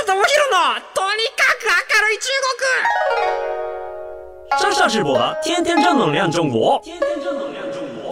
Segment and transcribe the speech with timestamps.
[0.00, 0.24] 下智博の
[0.94, 2.64] とにかく明るい中国
[4.62, 5.12] 上上直播，
[5.44, 6.80] 天天正能量中国。
[6.82, 8.10] 天天正能量中国。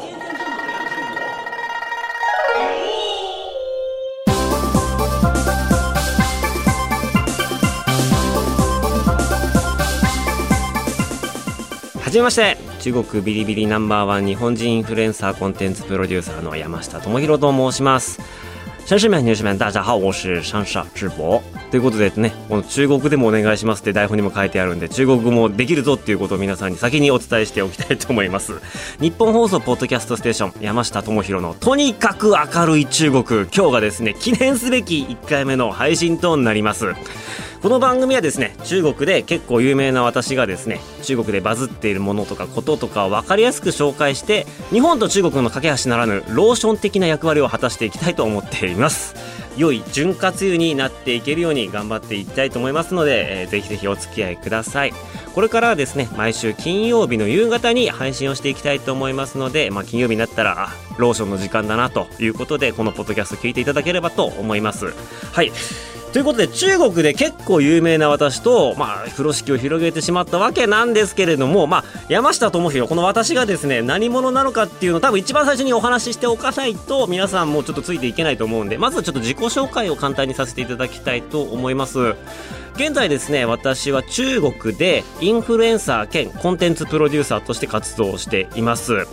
[12.03, 18.21] はじめまして中国ビリビリナンバーワン日本人インフルエンサーコンテンツプロデューサーの山下智博と申します
[18.89, 21.43] 绅士们、女士们、大家好、我是上下智博。
[21.71, 28.55] ということでね、この中国でもお願いしますって台本にも書いてあるんで、中国語もできるぞっていうことを皆さんに先にお伝えしておきたいと思います。
[28.99, 33.25] 日本放送ポッドキャストステーション、山下智博のとにかく明るい中国。
[33.55, 36.87] 今日がですね、記念すべき1回目の配信となります。
[37.61, 49.17] この番組はですね中国で結構有名な私がですね中国でバズっているものとかこととかを分かりやすく紹介して日本と中国の架け橋ならぬローション的な役割を果たしていきたいと思っています。
[49.57, 54.93] 良い潤滑油になっていけるように頑張っていきたいと思いますので、えー、ぜひぜひお付き合いください。
[55.39, 64.87] これからはですね毎週金曜日の夕方に配信をしていきたいと思いますので、まあ、金曜日になったらローションの時間だなということでこのポッドキャスト聞いていただければと思います。
[65.31, 65.53] はい。
[66.13, 82.17] ということで中国で結構有名な私と、まあ、風呂敷を広げてしまったわけなんですけれども、まあ、山下智博この私がですね何者なのかっていうのを多分一番最初にお話ししておかないと皆さんもちょっとついていけないと思うんでまずはちょっと自己紹介を簡単にさせていただきたいと思います。
[82.79, 89.09] 現在ですね私は中国でインフルエンサー兼コンテンツプロデューサーとして活動しています。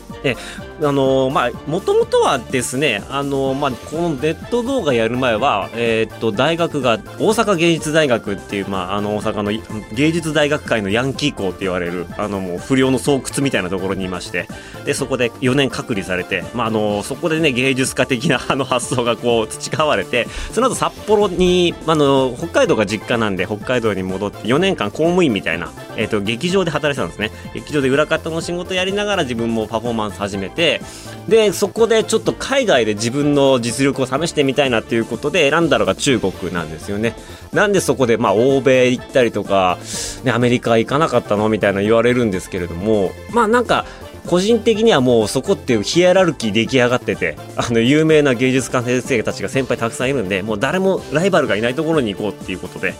[0.81, 9.51] あのまあもともとはですねあのまあこのネット動画やる前はえー、っと大学が大阪芸術大学っていうまああの大阪の
[9.95, 14.47] 芸術大学界のヤンキー校って言われるあのもう不良の巣窟みたいなところにいまして
[14.85, 27.31] でそこで4年隔離されてまああのそこでね芸術家的なあの発想がこう培われてその後札幌にあの北海道が実家なんで北海道に戻って4年間公務員みたいな、えーと、劇場で働いてたんですね。
[27.53, 30.81] 劇場で裏方の仕事やりながら自分もパフォーマンス始めて
[31.27, 37.15] でそこでちょっと海外で自分の実力を試してみたいなっていうことで選んだのが中国なんですよね。
[37.53, 39.77] なんでそこでまあ欧米行ったりとか、
[40.23, 41.49] ね、アメリカ行かなかったの？
[41.49, 43.85] みたいな言われるんですけれどもまあなんか
[44.27, 52.95] 個人的にはもうそこっていうヒエラルキー出来上がっててあの有名な芸術家先生たちが先輩たくさんいるんでもう誰もライバルがいないところに行こうっていうことで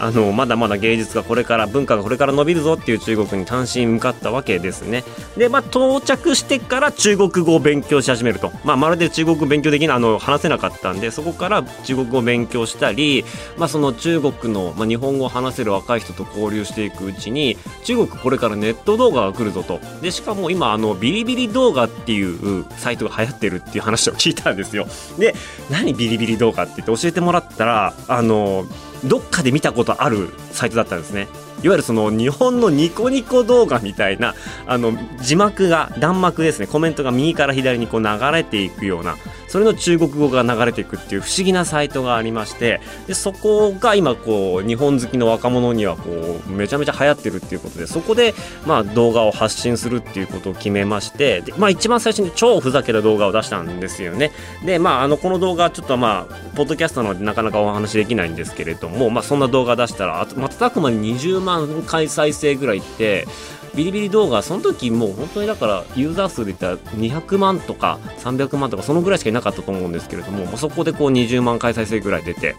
[0.00, 5.04] あのまだまだ芸術がこれから文化がこれから伸びるぞっていう中国に単身向かったわけですね。
[5.36, 13.24] でまあ到着してから中国語を勉強し始めると、まあ、まるで中国語勉強できないあの話せなかったんでそこから中国語を勉強したり、
[13.56, 19.80] まあ、その中国の、まあ、日本語を話せる若い人と交流していくうちに中国これからネット動画が来るぞと。
[20.00, 24.86] でしかも今あのビリビリ動画っていうサイトが流行ってるっていう話を聞いたんですよ。
[25.18, 25.34] で
[25.70, 28.66] 何ビリビリ動画って言って教えてもらったらあの
[29.04, 31.28] どっかで見たことあるサイトだったんですね。
[31.62, 34.34] いわゆるその日本のニコニコ動画みたいな
[34.66, 36.66] あの字幕が弾幕ですね。
[36.66, 39.16] コメントが右から左にこう流れていくような
[39.48, 46.10] それの中国語が流れていくっていう不思議なサイトがありましてでそこが今こう日本好きの若者にはこ
[46.46, 48.34] うめちゃめちゃ流行ってるっていうことでそこで
[48.66, 54.32] まあ動画を発信するっていうことを決めましてで、まあ、一番最初に超ふざけた動画を出したんですよね。
[54.64, 63.26] でまああのこの動画ちょっとまあポッドキャストなのでなかなかお話できないんですけれどもまあそんな動画出したら瞬く間に20万万回再生ぐらいって
[63.74, 72.56] ビリビリ動画その時もう本当にだからユーザー数で言ったら200万とか300万とかそのぐらいしかいなかったと思うんですけれどもそこでこう20万回再生ぐらい出て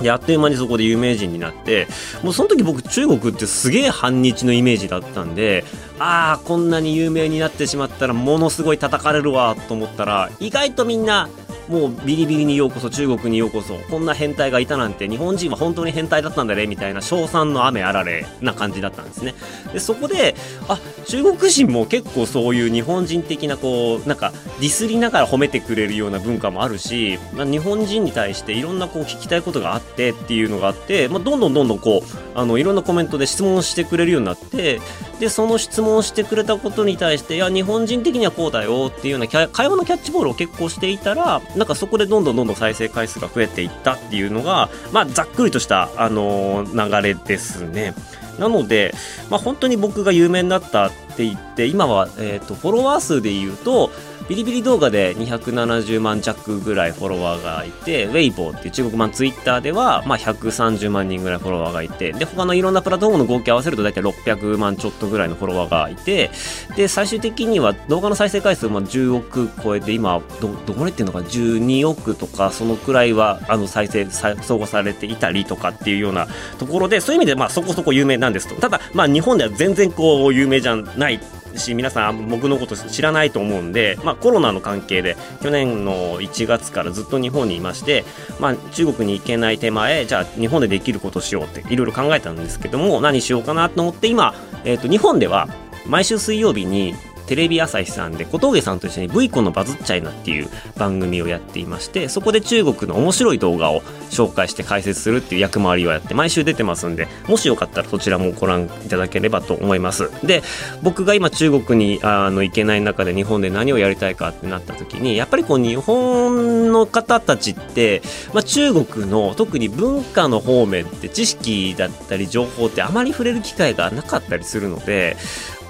[0.00, 1.86] であっという間にそこで有名人になって
[2.22, 5.64] もうその時僕中国ってすげえ反日のイメージだったんで
[5.98, 11.28] ああこんなに有名になってしまったらものすごい叩かれるわと思ったら意外とみんな
[11.72, 19.34] もうビリビリにようこそ中国にようこそこんな変態がいたなんて日本人は本当に変態だったんだねみたいな称賛の雨あられな感じだったんですね。
[19.72, 20.34] でそこで
[20.68, 34.80] あ中国人も結構そういう日本人的なこうなんかディスりながら褒めてくれるような文化もあるし、まあ、日本人に対していろんなこう聞きたいことがあってっていうのがあって、まあ、どんどんどんどんこうあのいろんなコメントで質問してくれるようになって
[35.20, 47.94] でその質問してくれたことに対していや日本人的にはこうだよっていうような会話のキャッチボールを結構していたらなんかそこでどんどんどんどん再生回数が増えていったっていうのが、まあ、ざっくりとした、あのー、流れですね。
[48.40, 48.92] なので、
[49.30, 53.92] まあ、本当に僕が有名になったって言って今は、えーと、フォロワー数で言うと
[54.28, 66.30] ビリビリ動画で270万弱ぐらいフォロワーがいて、ウェイボーっていう中国版ツイッターでは、まあ、130万人ぐらいフォロワーがいて、で、他のいろんなプラットフォームの合計合わせると大体600万ちょっとぐらいのフォロワーがいて、
[66.76, 76.28] で、最終的には動画の再生回数も10億超えて、今、ど、どこでっていうのか12億とか、そのくらいは、あの、再生、総合されていたりとかっていうような
[76.58, 78.54] ところで、そういう意味で、まあ、そこそこ有名なんですと。
[78.60, 81.20] ただ、まあ、日本では全然こう、有名じゃない
[81.58, 88.04] し皆さん僕のこと知らないと思うんで、まあ、コロナの関係で去年の1月からずっと日本にいまして、
[88.40, 94.34] まあ、中国に行けない手前じゃあ日本でできることしようっていろいろ考えたんですけども何しようかなと思って今、
[94.64, 95.48] えー、と日本では
[95.86, 96.94] 毎週水曜日に
[97.32, 103.80] テレビ朝日さんで小峠さんと一緒に V コのバズっちゃいなっていう番組をやっていましてそこで中国の面白い動画を
[104.10, 110.10] 紹介して解説するっていう役回りをやって毎週出てますんでもしよかったらそちらもご覧いただければと思います。
[110.26, 110.42] で
[110.82, 118.02] 僕が今中国にあの行けない中で日本で何をやりたいかってなった時にやっぱりこう日本の方たちって、
[118.34, 125.16] まあ、中国の特に文化の方面って知識だったり情報ってあまり触れる機会がなかったりするので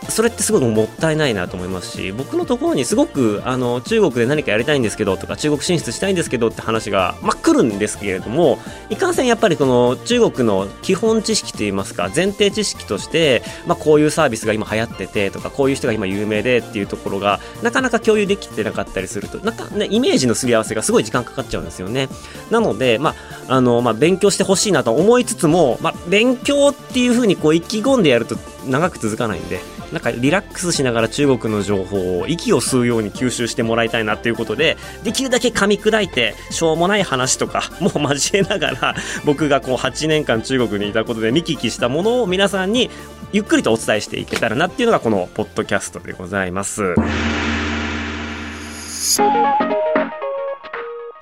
[0.08, 8.58] それってすごくもったいないなと思いますし僕のところにすごくあの中国で何かやりたいんですけどとか中国進出したいんですけどって話が、ま、来るんですけれども
[8.90, 22.08] いかんせんやっぱりこの中国の基本知識といいますか前提知識として、まあ、こういうサービスが今流行っててとかこういう人が今有名でっていうところがなかなか共有できてなかったりするとなんか、ね、イメージのすり合わせがすごい時間かかっちゃうんですよね。
[22.50, 23.14] なので、ま
[23.48, 28.37] ああのまあ、勉強してほしいなと思いつつも、まあ、勉強っていうふうにこう意気込んでやると
[28.67, 29.61] 長く続かないんで
[29.93, 38.94] なんかリラックスしながら中国の情報を息を吸うように吸収してもらいたいなっていうことでできるだけ噛み砕いてしょうもない話とか もう交えながら
[39.25, 42.91] 僕がこう8年間中国にいたことで見聞きしたものを皆さんに
[43.32, 46.94] ゆっくりとお伝えしていけたらなっていうのがこのポッドキャストでございます。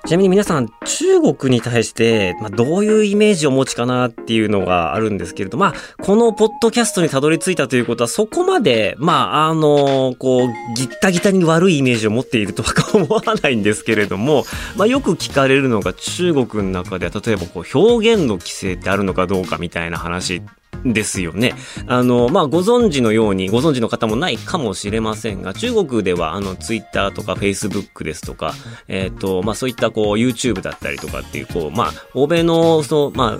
[0.07, 14.43] ちなみに皆さん、中国に対して、まあ、どういうイメージをお持ちかなっていうのがあるんですけれど、まあ、このポッドキャストにたどり着いたということは、そこまで、まあ、あの、こう、ギッタギタに悪いイメージを持っているとは思わないんですけれども、
[14.75, 20.41] まあ、よく聞かれるのが中国の中では、例えばこう、表現の規制ってあるのかどうかみたいな話
[20.85, 21.53] ですよね。
[21.87, 28.53] あの、まあ、ご存知のように、ご存知の方もないかもしれませんが、中国では、あの、ツイッターとかフェイスブックですとか、
[28.87, 33.37] えっ、ー、と、まあ、そういったこう、YouTube だったりとかっていう、こう、まあ、欧米の、その、ま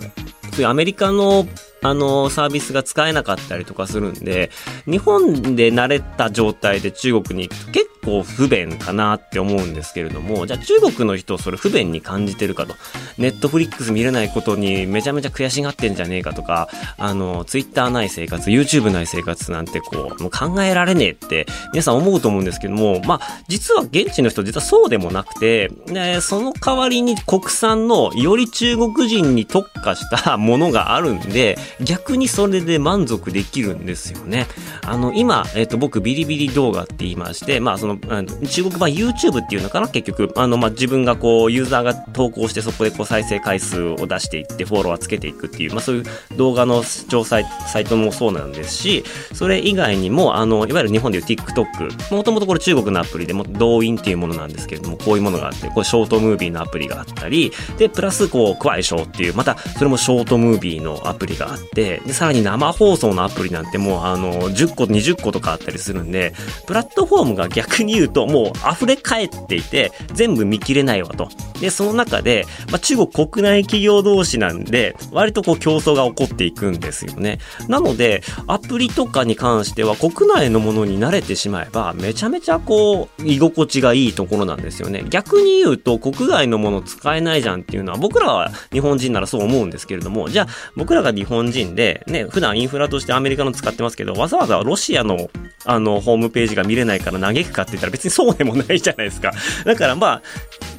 [0.52, 1.46] そういうアメリカの
[1.82, 4.50] あの、サービスが使えなかったりとかするんで、
[4.86, 12.74] 日本で慣れた状態で中国に行くと結構不便かなって思うんですけれども、じゃあ中国の人それ不便に感じてるかと。
[13.18, 16.68] ネットフリックス見れないことにめちゃめちゃ悔しがってんじゃねえかとか、
[16.98, 34.46] あの、ツイッターない生活、YouTube ない生活なんてこう、もう考えられねえって皆さん思うと思うんですけども、まあ、実は現地の人実はそうでもなくて、ね、その代わりに国産のより中国人に特化したものがあるんで、逆にそれで満足できるんですよね。
[34.82, 39.88] あの、今、えっ、ー、と、僕、ビリビリ動画って言いまして、まあ、その、中国版 YouTube っていうのかな？
[39.88, 46.04] 結局、あの、まあ、自分がこう、ユーザーが投稿してそこでこう、再生回数を出していって、フォロワーつけていくっていう、まあ、そういう
[46.36, 49.04] 動画の調査サイトもそうなんですし、
[49.34, 66.34] それ以外にも、あの、いわゆる日本でいう TikTok、もともとこれ中国のアプリでも、動員っていうものなんですけれども、こういうものがあって、これショートムービーのアプリがあったり、で、プラスこう、クワイショーっていう、また、それもショートムービーのアプリがあって、で、さらに生放送のアプリなんてもう、あの、10個、20個とかあったりするんで、
[66.66, 71.28] プラットフォームが逆に言うともう溢れ返っていて、全部見切れないわと。
[71.60, 77.38] で、その中で、まあ、中国国内企業同士なんで、割とこう競争が起こっていくんですよね。
[77.68, 85.04] なので、アプリとかに関しては国内のものに慣れてしまえば、めちゃめちゃこう、居心地がいいところなんですよね。
[85.08, 95.30] 逆に言うと、国外のもの使えないじゃんっていうのは、僕らは日本人ならそう思うんですけれども、じゃあ、僕らが日本人で、ね、普段インフラとしてアメリカの使ってますけど、わざわざロシアの、
[95.64, 99.32] あの、ホームページが見れないから嘆くかって言ったら別にそうでもないじゃないですか。
[99.64, 100.22] だからまあ、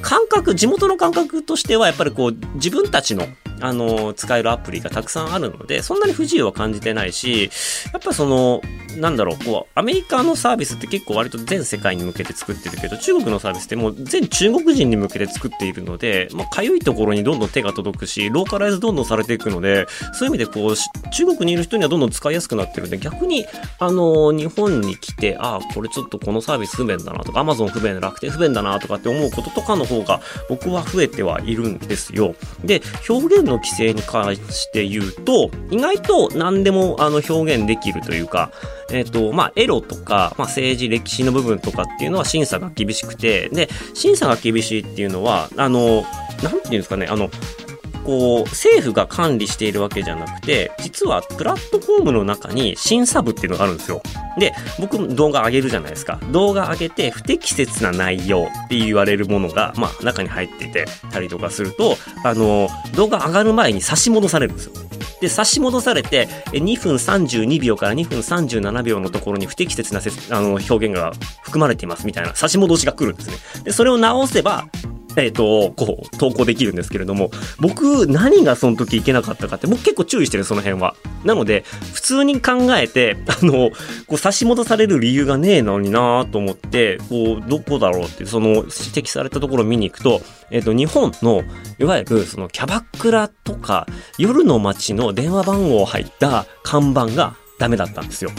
[0.04, 3.26] 感覚、地元の感覚としてはやっぱりこう、自分たちの
[3.60, 7.50] あの、使えるアプリがたくさんあるので、そんなに不自由は感じてないし、
[7.92, 8.60] やっぱその、
[8.98, 23.46] なんだろう、こう、アメリカのサービスって結構割と全世界に向けて作ってるけど、中国のサービスってもう全中国人に向けて作っているので、まあ、かゆいところにどんどん手が届くし、ローカライズどんどんされていくので、そういう意味でこう、中国にいる人にはどんどん使いやすくなってるんで、逆に、
[23.78, 32.34] あの、日本に来て、ああ、これちょっとこのサービス不便だなとか、アマゾン不便、楽天不便だなとかって思うこととかの方方が、僕は増えてはいるんですよ。
[32.64, 38.50] で、表現の規制に関して言うと、意外と何でもあの表現できるというか、
[38.90, 46.04] えっ、ー、と、まあ、エロとか、まあ、政治、歴史の部分とかっていうのは審査が厳しくて、で、審査が厳しいっていうのは、あの、
[46.42, 47.30] なんていうんですかね、あの、
[48.04, 54.02] こう、政府が管理しているわけじゃなくて、実はプラットフォームの中に審査部っていうのがあるんですよ。
[54.38, 56.18] で、僕動画上げるじゃないですか。
[56.30, 64.72] 動画上げて不適切な内容って言われるものが、まあ中に入っててたりとかすると、あの、動画上がる前に差し戻されるんですよ。
[65.20, 73.36] で、差し戻されて、2分32秒から2分37秒のところに不適切なあの表現が含まれていますみたいな差し戻しが来るんですね。
[73.64, 74.66] で、それを直せば、
[75.16, 80.94] えっ、ー、と、こう、投稿できるんですけれども、僕、何がその時いけなかったかって、僕結構注意してる、その辺は。
[81.24, 83.70] なので、普通に考えて、あの、
[84.06, 91.42] こう、差し戻される理由がねえのになぁと思って、こう、どこだろうって、その、指摘されたところを見に行くと、えっ、ー、と、日本の、
[91.78, 93.86] いわゆる、その、キャバクラとか、
[94.18, 98.30] 夜の街の電話番号を入った看板がダメだったんですよ。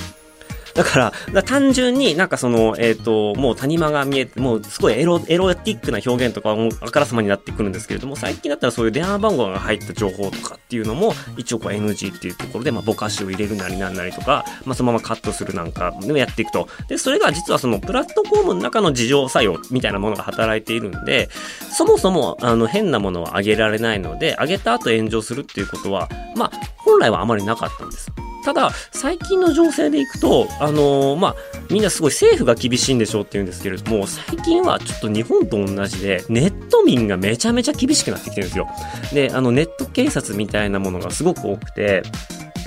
[0.75, 16.67] だから、単純になんかその、えっ、と、もう谷間が見えて、もうすごいエロ、エロティックな表現とかもうあからさまになってくるんですけれども、最近だったらそういう電話番号が入った情報とかっていうのも、一応こう NG っていうところで、まあ、ぼかしを入れるなりなんなりとか、まあ、そのままカットするなんかでもやっていくと。
[16.89, 21.29] で、それが実はそのプラットフォームの中の事情作用みたいなものが働いているんで、
[21.72, 28.12] そもそも、あの、変なものは上げられないので、上げた後炎上するっていうことは、まあ、本来はあまりなかったんです。
[28.45, 31.35] ただ、最近の情勢でいくと、あのー、まあ、
[31.71, 38.67] みんなすごい政府が厳しいんでしょうって言うんですけれども、最近はちょっと日本と同じで、ネット民がめちゃめちゃ厳しくなってきてるんですよ。
[39.11, 42.03] で、あの、ネット警察みたいなものがすごく多くて、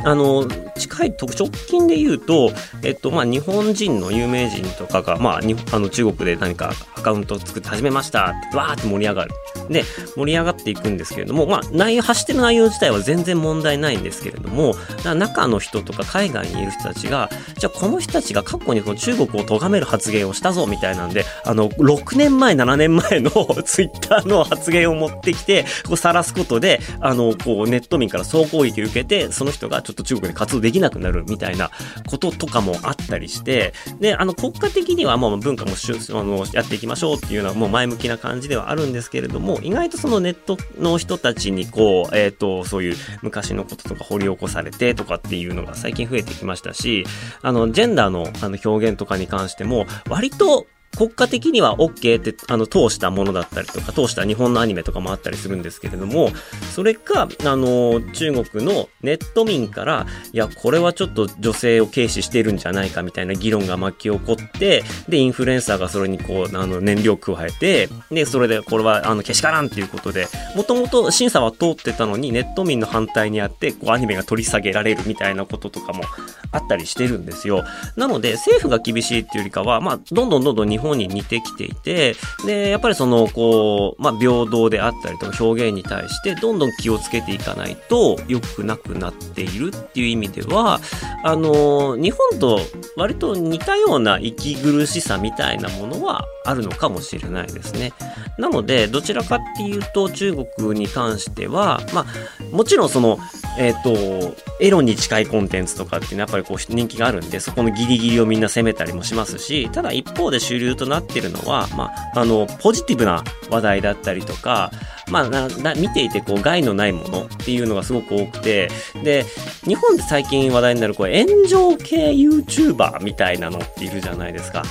[0.04, 1.28] あの、近い直
[1.68, 2.50] 近で言うと、
[2.82, 5.40] えっと、まあ、日本人の有名人とかが、まあ、
[5.72, 9.30] あの中国で何かアカウントを作って始めましたって、わーって盛り上がる。
[9.68, 9.84] で、
[10.16, 23.30] 盛り上がっていくんですけれども、まあ、内容、発してる内容自体は全然問題ないんですけれども、中の人とか海外にいる人たちが、じゃあこの人たちが過去にこの中国を咎める発言をしたぞみたいなんで、あの、6年前、7年前の
[23.64, 31.70] ツイッターの発言を持ってきて、こう晒すことで、あの、こう、ネット民から総攻撃を受けて、その人がちょっと中国で活動できなくなるみたいな
[32.06, 47.04] こととかもあったりして、で、あの、国家的にはもう文化もあのやっていきましょうっていうのはもう前向きな感じではあるんですけれども、意外とそのネットの人たちにこう、えっ、ー、と、そういう昔のこととか掘り起こされてとかっていうのが最近増えてきましたし、
[47.42, 56.30] あの、ジェンダーのあの表現とかに関しても、割と国家的には OK って、あの、通したものだったりとか、通した日本のアニメとかもあったりするんですけれども、
[56.74, 70.26] それか、あの、中国のネット民から、いや、これはちょっと女性を軽視してるんじゃないかみたいな議論が巻き起こって、で、インフルエンサーがそれにこう、あの、燃料を加えて、で、それで、これは、あの、けしからんっていうことで、
[70.56, 76.02] もともと審査は通ってたのに、ネット民の反対にあって、こう、アニメが取り下げられるみたいなこととかも
[76.50, 77.64] あったりしてるんですよ。
[77.96, 90.80] なので、政府が厳しいっていうよりかは、まあ、どんどんどんどん日本に似てきていて、で、やっぱりその、こう、まあ、平等であったりとか表現に対して、どんどん気をつけていかないと良くなくなっているっていう意味では、
[91.24, 92.60] あの、日本と
[92.96, 97.92] 割と似たような息苦しさみたいなものはあるのかもしれないですね。
[98.38, 103.18] なので、どちらかっていうと、中国に関しては、まあ、もちろんその、
[103.58, 114.70] えっ、ー、と、エロに近いコンテンツとかっていうのはやっぱりこう人気があるんで、そこのギリギリをみんな攻めたりもしますし、ただ一方で主流となってるのは、まあ、あの、ポジティブな話題だったりとか、
[115.10, 118.68] まあ、なな見ていてこう害のないものっていうのがすごく多くて、
[119.02, 119.24] で、
[119.64, 124.62] 日本で最近話題になるこう炎上系 YouTuber みたいなのっているじゃないですか。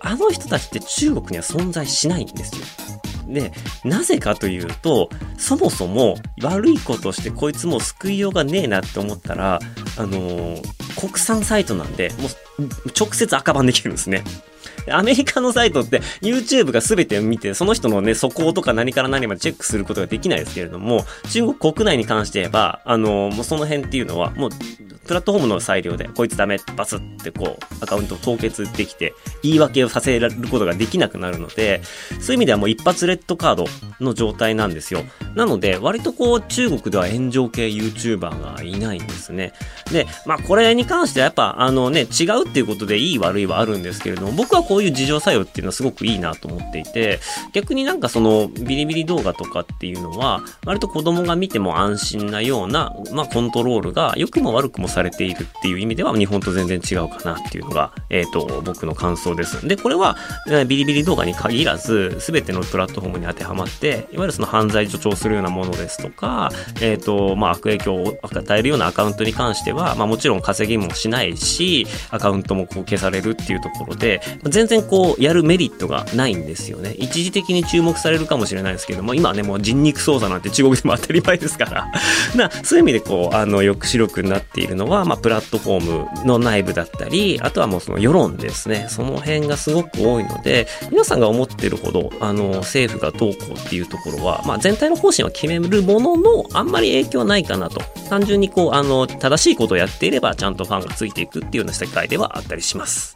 [0.00, 2.64] あの人たちって中国には存在しないんですよ。
[3.28, 3.52] で、
[3.84, 9.58] なぜかというと、そもそも悪いことしてこいつも救いようがねえなって思ったら、
[9.98, 12.66] あのー、国産サイトなんで、もう
[12.98, 14.24] 直接赤番できるんですね。
[14.90, 24.50] アメリカのサイトって YouTube が全て見て、その人のね、素行とか何から何までチェックすることができないですけれども、中国国内に関して言えば、あの、もうその辺っていうのは、もう、
[25.06, 31.82] プラットフォームの裁量で、こいつダメ、バスってこう、アカウントを凍結できて、言い訳をさせることができなくなるので、
[32.20, 33.66] そういう意味ではもう一発レッドカード
[34.00, 35.04] の状態なんですよ。
[35.34, 39.52] なので、割とこう、中国では炎上系 YouTuber がいないんですね。
[39.92, 47.20] で、まあこれに関してはやっぱ、あのね、違うっていうことでいい悪いはあるんですけれども、僕はこういう自浄作用っていうのはすごくいいなと思っていて、
[47.52, 59.68] 逆になんかそのビリビリ動画とかっていうのは、割と子供が見ても安心なような、まあコントロールが良くも悪くもされているっていう意味では日本と全然違うかなっていうのが、え、ー、と、僕の感想です。
[59.68, 60.16] で、これは
[60.66, 66.50] ビリビリ動画に限らず、すべてのプラットフォームに当てはまって、いわゆるその犯罪助長するようなものですとか、
[66.80, 76.94] え、ー、と、まあ悪影響を与えるようなアカウントに関しては、まあもちろん稼ぎもしないし、アカウントもこう消されるっていうところで、全然こうやるメリットがないんですよね。
[76.98, 81.86] 一時的に注目されるかもしれないですけども、今ね、もう人肉操作なんて中国でも当たり前ですから
[82.34, 88.86] な、そういう意味でこう、あの、抑止力になっているのは、まあ、プラットフォームの内部だったり、あとはもうその世論ですね。
[88.88, 97.80] その辺がすごく多いので、皆さんが思ってるほど、あの、政府がどうこうっていうところは、まあ、全体の方針は決めるものの、あんまり影響ないかなと。
[98.08, 103.14] 単純にこう、あの、正しいことをやっていれば、ちゃんとファンがついていくっていうような世界ではあったりします。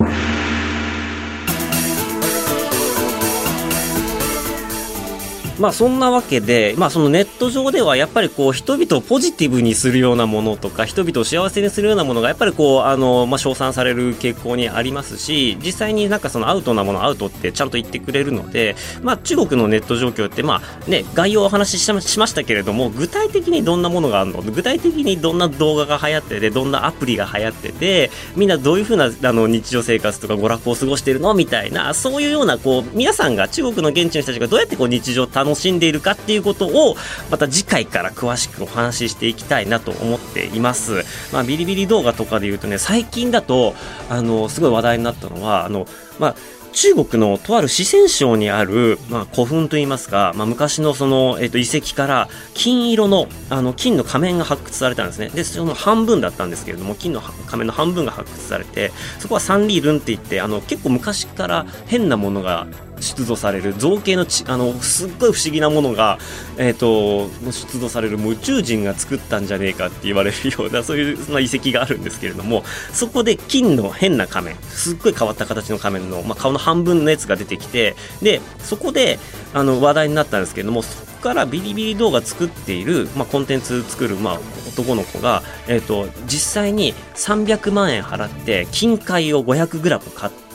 [5.61, 24.41] まあそんなわけで、まあそのネット上ではやっぱりこう人々をポジティブにするようなものとか、人々を幸せにするようなものがやっぱりこう、あの、まあ称賛される傾向にありますし、実際になんかそのアウトなものアウトってちゃんと言ってくれるので、まあ中国のネット状況ってまあね、概要をお話ししましたけれども、具体的にどんなものがあるの？
[24.41, 31.35] 具体的にどんな動画が流行ってて、どんなアプリが流行ってて、みんなどういうふうなあの日常生活とか娯楽を過ごしてるの？
[31.35, 36.97] みたいな、そういうようなこう、皆さんが中国の現地の人たちがどうやってこう日常を楽しんでいるかっていうことを、
[37.31, 41.05] また次回から詳しくお話ししていきたいなと思っています。
[41.33, 43.75] まあ、ビリビリ動画とかで言うとね、最近だと、
[44.09, 45.87] あの、すごい話題になったのは、あの、
[46.19, 46.35] まあ、
[46.73, 55.31] 中国のとある四川省にある、まあ、古墳といいますか、まあ、昔のその、えっ、と、遺跡から金色の、あの、金の仮面が発掘されたんですね。
[55.31, 62.67] で、その半分だったんですけれども、金の仮面の半分が発掘されて、そこはサンリールンって言って、あの、結構昔から変なものが
[63.01, 66.19] 出土される造形のちあのすっごい不思議なものが、
[66.57, 79.19] えーと、出土される宇宙人が作ったんじゃねえかって言われるようなそういうそんな遺跡があるんですけれどもそこで金の変な仮面すっごい変わった形の仮面の、まあ、顔の半分のやつが出てきてでそこで
[79.55, 90.50] あの話題になったんですけれどもそこからビリビリ動画作っている、まあ、コンテンツ作る、まあ、男の子が、えーと、実際に300万円払って金塊を 500g 買って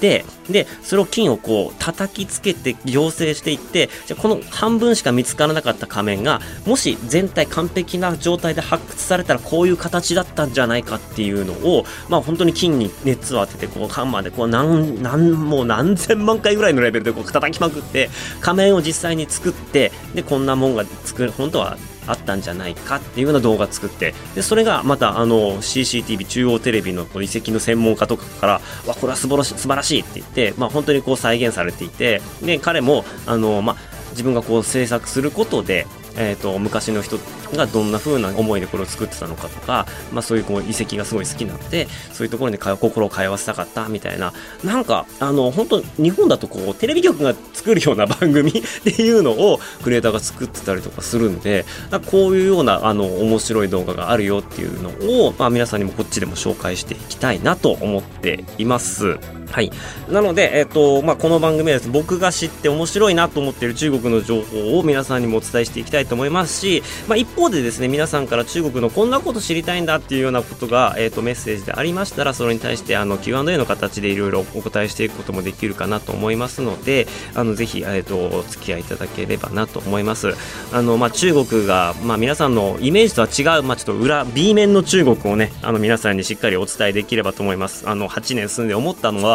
[0.49, 18.09] でそれを金をこう叩きつけて行政していってじゃこの半分しか見つからなかった仮面がもし全体完璧な状態で発掘されたらこういう形だったんじゃないかっていうのを、まあ、本当に金に熱を当ててこうハンマーでこう何何もう何千万回ぐらいのレベルでこう叩きまくって
[18.41, 28.53] 仮面を実際に作ってでこんなもんが作る本当はあったんじゃないかっていうような動画作ってでそれがまたあの CCTV 中央テレビのこの遺跡の専門家とかから
[28.85, 33.75] わこれは素晴らしい素晴らしいって言って、まあ、本当にこう再現されていてで彼もあの、まあ、
[34.11, 37.17] 自分がこう制作することでえーと、昔の人
[37.53, 51.65] がどんな風な思いでこれを作ってたのかとか、まあ、そういうこう遺跡がすごい好きなのでそういうところに心を通わせたかったみたいななんかあの本当日本だとこうテレビ局が作るような番組 っていうのをクリエイターが作ってたりとかするんで
[52.09, 54.89] こういうようなあの面白い動画があるよっていうの
[55.25, 59.17] を、まあ、皆さんにもこっちでも紹介していきたいなと思っています。
[59.51, 59.71] はい。
[60.09, 80.33] なので、え、ー、と、まあ、この番組はです、僕が知って面白いなと思っている中国の情報を皆さんにもお伝えしていきたいと思いますし、まあ、一方でですね、皆さんから中国のこんなこと知りたいんだっていうようなことが、え、ー、と、メッセージでありましたら、それに対して、あの、Q&A の形でいろいろお答えしていくこともできるかなと思いますので、あの、ぜひ、えっ、ー、と、お付き合いいただければなと思います。
[80.71, 87.87] あの、まあ、中国が、まあ、皆さんのイメージとは違う、まあ、ちょっと裏、B 面の中国をね、あの、皆さんにしっかりお伝えできればと思います。
[87.87, 89.34] あの、8年住んで思ったのは、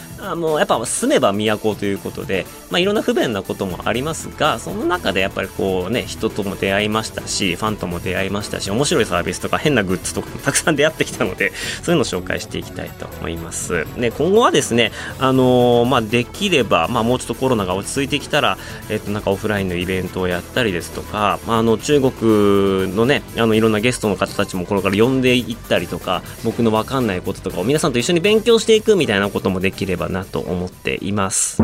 [0.21, 13.85] あのやっぱ住めば都ということで、まあ、いろんな不便なこともありますがその中でやっぱりこうね人とも出会いましたしファンとも出会いましたし面白いサービスとか変なグッズとかもたくさん出会ってきたのでそういうのを紹介していきたいと思います。
[13.99, 18.57] で今後はですねあのー、まあ、できれば、まあ、もうちょっとコロナが落ち着いてきたら、
[18.89, 31.61] えっと、なんかオフラインのイベントをやったりですとか、まあ、あの中国のねあのいろんなゲストの方たちもこれから呼んでいったりとか僕の分かんないこととかを皆さんと一緒に勉強していくみたいなこともできればなと思っています。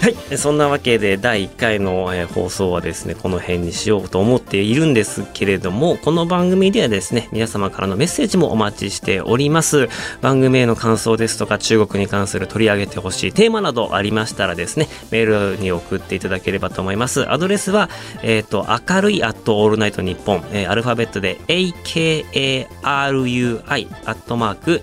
[0.00, 9.88] はい、そんなわけで第1回の、放送はですねこの辺にしようと思っているんですけれどもこの番組ではですね皆様からのメッセージもお待ちしております。
[10.20, 17.28] 番組への感想ですとか中国に関する取り上げてほしいテーマなどありましたらですねメールに送っていただければと思います。
[17.30, 17.90] アドレスは、
[18.22, 22.68] えっ、ー、と明るいアットオールナイトニッポン、え、アルファベットで AKARUI
[24.04, 24.80] アットマーク